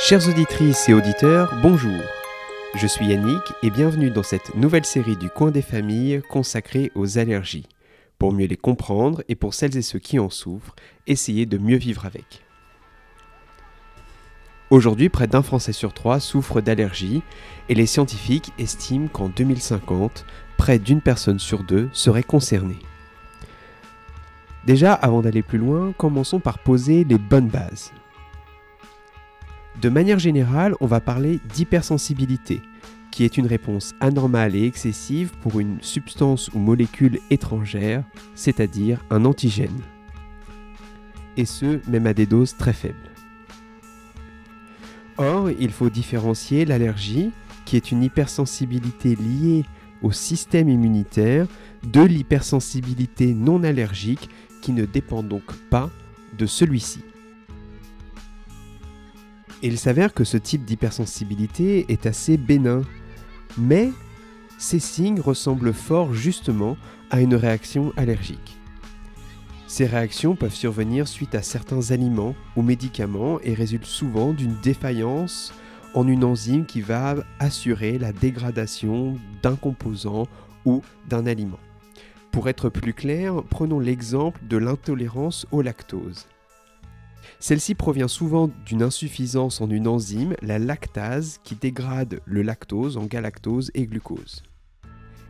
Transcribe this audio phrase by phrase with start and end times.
[0.00, 2.00] Chères auditrices et auditeurs, bonjour.
[2.76, 7.18] Je suis Yannick et bienvenue dans cette nouvelle série du coin des familles consacrée aux
[7.18, 7.66] allergies.
[8.16, 10.76] Pour mieux les comprendre et pour celles et ceux qui en souffrent,
[11.08, 12.44] essayer de mieux vivre avec.
[14.70, 17.22] Aujourd'hui, près d'un Français sur trois souffre d'allergies
[17.68, 20.24] et les scientifiques estiment qu'en 2050,
[20.56, 22.78] près d'une personne sur deux serait concernée.
[24.64, 27.90] Déjà, avant d'aller plus loin, commençons par poser les bonnes bases.
[29.80, 32.62] De manière générale, on va parler d'hypersensibilité,
[33.12, 38.02] qui est une réponse anormale et excessive pour une substance ou molécule étrangère,
[38.34, 39.80] c'est-à-dire un antigène.
[41.36, 42.96] Et ce, même à des doses très faibles.
[45.16, 47.30] Or, il faut différencier l'allergie,
[47.64, 49.64] qui est une hypersensibilité liée
[50.02, 51.46] au système immunitaire,
[51.84, 54.28] de l'hypersensibilité non allergique,
[54.60, 55.88] qui ne dépend donc pas
[56.36, 57.04] de celui-ci.
[59.62, 62.82] Il s'avère que ce type d'hypersensibilité est assez bénin,
[63.56, 63.90] mais
[64.56, 66.76] ces signes ressemblent fort justement
[67.10, 68.56] à une réaction allergique.
[69.66, 75.52] Ces réactions peuvent survenir suite à certains aliments ou médicaments et résultent souvent d'une défaillance
[75.94, 80.26] en une enzyme qui va assurer la dégradation d'un composant
[80.64, 81.58] ou d'un aliment.
[82.30, 86.26] Pour être plus clair, prenons l'exemple de l'intolérance au lactose.
[87.40, 93.04] Celle-ci provient souvent d'une insuffisance en une enzyme, la lactase, qui dégrade le lactose en
[93.04, 94.42] galactose et glucose.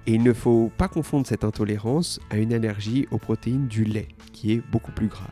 [0.07, 4.09] Et il ne faut pas confondre cette intolérance à une allergie aux protéines du lait,
[4.33, 5.29] qui est beaucoup plus grave.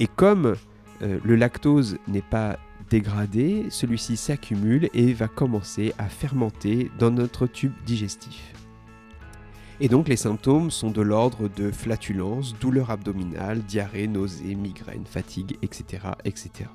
[0.00, 0.54] Et comme
[1.02, 7.46] euh, le lactose n'est pas dégradé, celui-ci s'accumule et va commencer à fermenter dans notre
[7.46, 8.54] tube digestif.
[9.78, 15.58] Et donc les symptômes sont de l'ordre de flatulence, douleur abdominale, diarrhée, nausée, migraine, fatigue,
[15.60, 16.70] etc., etc.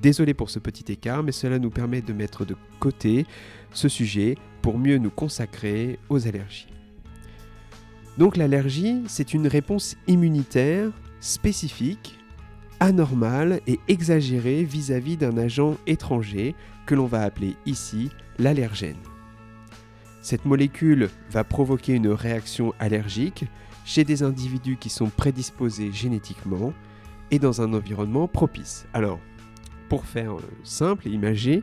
[0.00, 3.26] Désolé pour ce petit écart, mais cela nous permet de mettre de côté
[3.72, 6.68] ce sujet pour mieux nous consacrer aux allergies.
[8.16, 12.18] Donc l'allergie, c'est une réponse immunitaire spécifique,
[12.80, 16.54] anormale et exagérée vis-à-vis d'un agent étranger
[16.86, 18.96] que l'on va appeler ici l'allergène.
[20.22, 23.46] Cette molécule va provoquer une réaction allergique
[23.84, 26.72] chez des individus qui sont prédisposés génétiquement
[27.30, 28.86] et dans un environnement propice.
[28.92, 29.18] Alors,
[29.88, 31.62] pour faire euh, simple et imagé,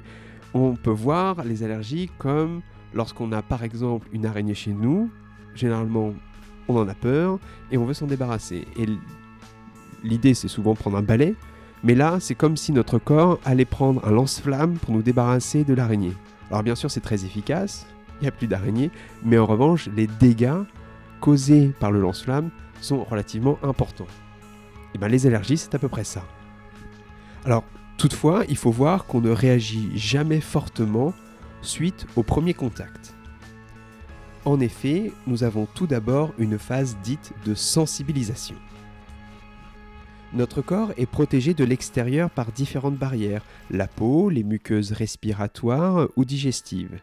[0.53, 2.61] on peut voir les allergies comme
[2.93, 5.09] lorsqu'on a par exemple une araignée chez nous,
[5.53, 6.13] généralement
[6.67, 7.39] on en a peur
[7.71, 8.65] et on veut s'en débarrasser.
[8.77, 8.87] Et
[10.03, 11.35] l'idée c'est souvent prendre un balai,
[11.83, 15.73] mais là c'est comme si notre corps allait prendre un lance-flamme pour nous débarrasser de
[15.73, 16.13] l'araignée.
[16.49, 17.85] Alors bien sûr c'est très efficace,
[18.19, 18.91] il n'y a plus d'araignées,
[19.23, 20.63] mais en revanche, les dégâts
[21.19, 22.49] causés par le lance-flamme
[22.81, 24.07] sont relativement importants.
[24.95, 26.23] Et bien les allergies, c'est à peu près ça.
[27.45, 27.63] Alors,
[27.97, 31.13] toutefois, il faut voir qu'on ne réagit jamais fortement
[31.61, 33.13] suite au premier contact.
[34.45, 38.55] En effet, nous avons tout d'abord une phase dite de sensibilisation.
[40.33, 46.25] Notre corps est protégé de l'extérieur par différentes barrières, la peau, les muqueuses respiratoires ou
[46.25, 46.99] digestives.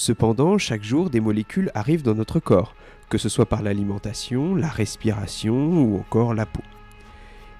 [0.00, 2.76] Cependant, chaque jour, des molécules arrivent dans notre corps,
[3.08, 6.62] que ce soit par l'alimentation, la respiration ou encore la peau.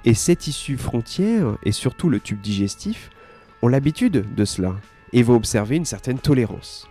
[0.05, 3.11] Et ces tissus frontières, et surtout le tube digestif,
[3.61, 4.77] ont l'habitude de cela
[5.13, 6.89] et vont observer une certaine tolérance.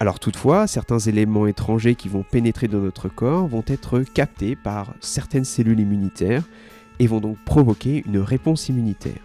[0.00, 4.92] Alors toutefois, certains éléments étrangers qui vont pénétrer dans notre corps vont être captés par
[4.98, 6.42] certaines cellules immunitaires
[6.98, 9.22] et vont donc provoquer une réponse immunitaire.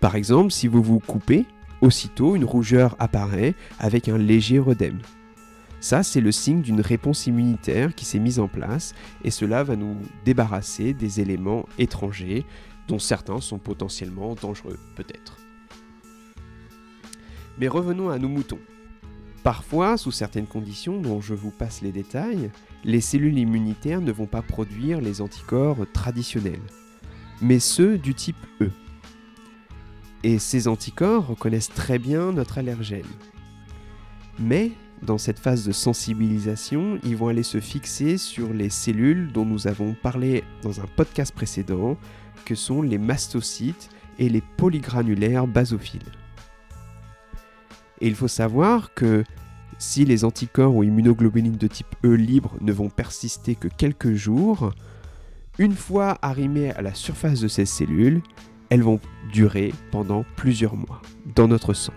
[0.00, 1.44] Par exemple, si vous vous coupez,
[1.82, 5.00] Aussitôt, une rougeur apparaît avec un léger redème.
[5.80, 8.94] Ça, c'est le signe d'une réponse immunitaire qui s'est mise en place
[9.24, 12.46] et cela va nous débarrasser des éléments étrangers
[12.86, 15.38] dont certains sont potentiellement dangereux, peut-être.
[17.58, 18.60] Mais revenons à nos moutons.
[19.42, 22.52] Parfois, sous certaines conditions dont je vous passe les détails,
[22.84, 26.62] les cellules immunitaires ne vont pas produire les anticorps traditionnels,
[27.40, 28.70] mais ceux du type E.
[30.24, 33.06] Et ces anticorps reconnaissent très bien notre allergène.
[34.38, 34.72] Mais
[35.02, 39.66] dans cette phase de sensibilisation, ils vont aller se fixer sur les cellules dont nous
[39.66, 41.96] avons parlé dans un podcast précédent,
[42.44, 43.88] que sont les mastocytes
[44.18, 46.00] et les polygranulaires basophiles.
[48.00, 49.24] Et il faut savoir que
[49.78, 54.72] si les anticorps ou immunoglobulines de type E libre ne vont persister que quelques jours,
[55.58, 58.22] une fois arrimés à la surface de ces cellules,
[58.72, 61.02] elles vont durer pendant plusieurs mois
[61.34, 61.92] dans notre sang.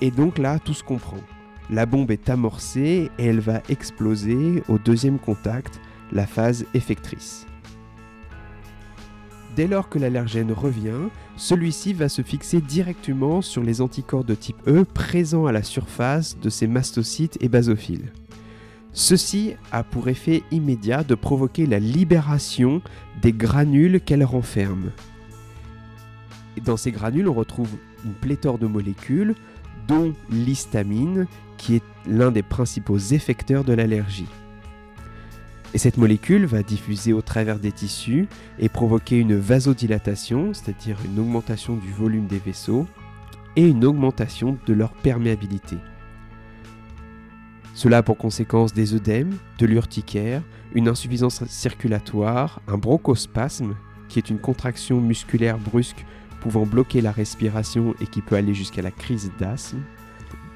[0.00, 1.20] Et donc là, tout se comprend.
[1.70, 5.80] La bombe est amorcée et elle va exploser au deuxième contact,
[6.10, 7.46] la phase effectrice.
[9.54, 14.60] Dès lors que l'allergène revient, celui-ci va se fixer directement sur les anticorps de type
[14.66, 18.10] E présents à la surface de ces mastocytes et basophiles.
[18.98, 22.80] Ceci a pour effet immédiat de provoquer la libération
[23.20, 24.90] des granules qu'elle renferme.
[26.64, 27.68] dans ces granules, on retrouve
[28.06, 29.34] une pléthore de molécules,
[29.86, 31.26] dont l'histamine,
[31.58, 34.28] qui est l'un des principaux effecteurs de l'allergie.
[35.74, 38.26] Et cette molécule va diffuser au travers des tissus
[38.58, 42.86] et provoquer une vasodilatation, c'est-à-dire une augmentation du volume des vaisseaux,
[43.56, 45.76] et une augmentation de leur perméabilité.
[47.76, 50.40] Cela a pour conséquence des œdèmes, de l'urticaire,
[50.74, 53.74] une insuffisance circulatoire, un bronchospasme,
[54.08, 56.06] qui est une contraction musculaire brusque
[56.40, 59.82] pouvant bloquer la respiration et qui peut aller jusqu'à la crise d'asthme.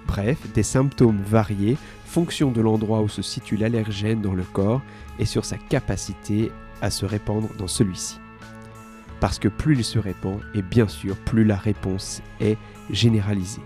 [0.06, 1.76] Bref, des symptômes variés,
[2.06, 4.80] fonction de l'endroit où se situe l'allergène dans le corps
[5.18, 6.50] et sur sa capacité
[6.80, 8.18] à se répandre dans celui-ci.
[9.20, 12.56] Parce que plus il se répand, et bien sûr, plus la réponse est
[12.88, 13.60] généralisée.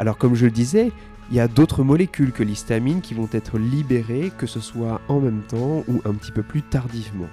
[0.00, 0.90] Alors comme je le disais,
[1.30, 5.20] il y a d'autres molécules que l'histamine qui vont être libérées, que ce soit en
[5.20, 7.28] même temps ou un petit peu plus tardivement.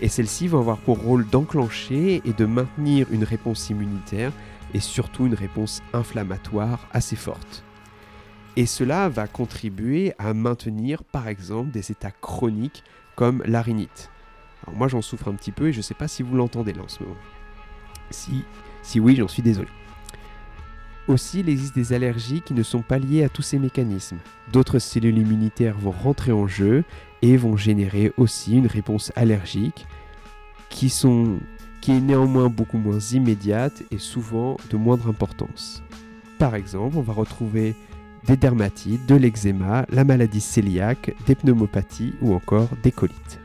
[0.00, 4.32] Et celles-ci vont avoir pour rôle d'enclencher et de maintenir une réponse immunitaire
[4.74, 7.64] et surtout une réponse inflammatoire assez forte.
[8.56, 12.82] Et cela va contribuer à maintenir par exemple des états chroniques
[13.14, 14.10] comme la rhinite.
[14.66, 16.72] Alors moi j'en souffre un petit peu et je ne sais pas si vous l'entendez
[16.72, 17.16] là en ce moment.
[18.10, 18.42] Si,
[18.82, 19.68] si oui, j'en suis désolé.
[21.10, 24.18] Aussi, il existe des allergies qui ne sont pas liées à tous ces mécanismes.
[24.52, 26.84] D'autres cellules immunitaires vont rentrer en jeu
[27.20, 29.86] et vont générer aussi une réponse allergique
[30.68, 35.82] qui, est néanmoins beaucoup moins immédiate et souvent de moindre importance.
[36.38, 37.74] Par exemple, on va retrouver
[38.28, 43.40] des dermatites, de l'eczéma, la maladie cœliaque, des pneumopathies ou encore des colites.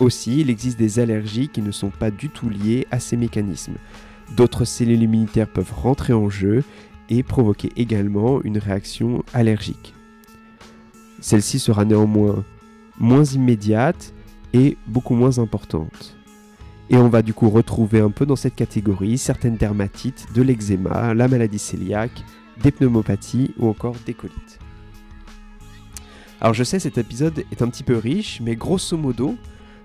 [0.00, 3.76] Aussi, il existe des allergies qui ne sont pas du tout liées à ces mécanismes.
[4.34, 6.64] D'autres cellules immunitaires peuvent rentrer en jeu
[7.08, 9.94] et provoquer également une réaction allergique.
[11.20, 12.44] Celle-ci sera néanmoins
[12.98, 14.12] moins immédiate
[14.52, 16.16] et beaucoup moins importante.
[16.90, 21.14] Et on va du coup retrouver un peu dans cette catégorie certaines dermatites, de l'eczéma,
[21.14, 22.24] la maladie cœliaque,
[22.62, 24.58] des pneumopathies ou encore des colites.
[26.40, 29.36] Alors je sais cet épisode est un petit peu riche, mais grosso modo,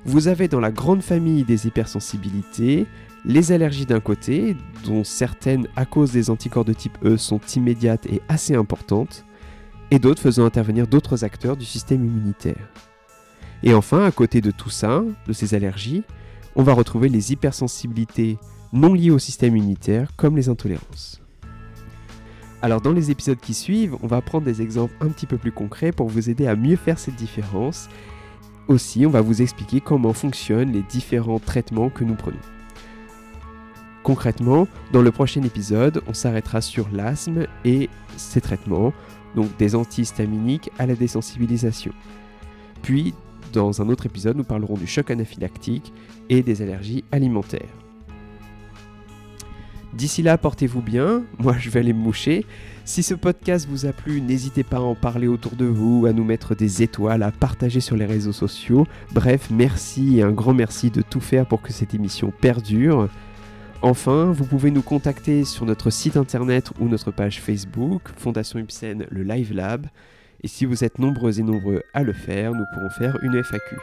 [0.08, 2.88] vous avez dans la grande famille des hypersensibilités
[3.26, 4.56] les allergies d'un côté,
[4.86, 9.26] dont certaines à cause des anticorps de type E sont immédiates et assez importantes,
[9.92, 12.70] et d'autres faisant intervenir d'autres acteurs du système immunitaire.
[13.64, 16.04] Et enfin, à côté de tout ça, de ces allergies,
[16.56, 18.38] on va retrouver les hypersensibilités
[18.72, 21.22] non liées au système immunitaire, comme les intolérances.
[22.62, 25.52] Alors dans les épisodes qui suivent, on va prendre des exemples un petit peu plus
[25.52, 27.90] concrets pour vous aider à mieux faire cette différence.
[28.68, 32.38] Aussi, on va vous expliquer comment fonctionnent les différents traitements que nous prenons.
[34.04, 38.94] Concrètement, dans le prochain épisode, on s'arrêtera sur l'asthme et ses traitements,
[39.36, 41.94] donc des antihistaminiques à la désensibilisation.
[42.82, 43.14] Puis,
[43.54, 45.94] dans un autre épisode, nous parlerons du choc anaphylactique
[46.30, 47.87] et des allergies alimentaires.
[49.98, 52.46] D'ici là, portez-vous bien, moi je vais aller me moucher.
[52.86, 56.14] Si ce podcast vous a plu, n'hésitez pas à en parler autour de vous, à
[56.14, 58.86] nous mettre des étoiles, à partager sur les réseaux sociaux.
[59.12, 63.10] Bref, merci et un grand merci de tout faire pour que cette émission perdure.
[63.82, 69.08] Enfin, vous pouvez nous contacter sur notre site internet ou notre page Facebook, Fondation Ipsen,
[69.10, 69.88] le Live Lab.
[70.44, 73.76] Et si vous êtes nombreux et nombreux à le faire, nous pourrons faire une FAQ.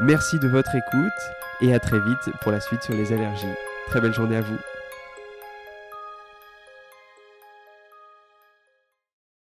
[0.00, 1.12] Merci de votre écoute
[1.60, 3.44] et à très vite pour la suite sur les allergies.
[3.88, 4.56] Très belle journée à vous.